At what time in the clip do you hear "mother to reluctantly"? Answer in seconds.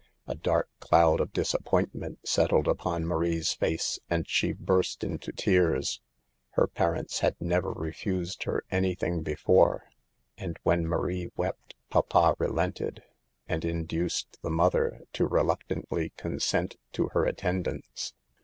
14.49-16.11